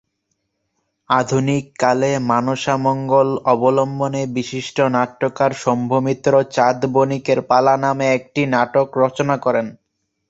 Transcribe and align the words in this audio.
আধুনিক 1.09 1.65
কালে 1.79 2.11
"মনসামঙ্গল" 2.29 3.29
অবলম্বনে 3.51 4.21
বিশিষ্ট 4.35 4.77
নাট্যকার 4.95 5.51
শম্ভু 5.61 5.97
মিত্র 6.05 6.31
"চাঁদ 6.55 6.79
বণিকের 6.93 7.39
পালা" 7.49 7.75
নামে 7.83 8.05
একটি 8.17 8.41
নাটক 8.53 8.87
রচনা 9.01 9.35
করেন। 9.45 9.67